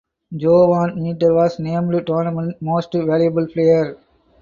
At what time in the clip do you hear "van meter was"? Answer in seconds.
0.73-1.59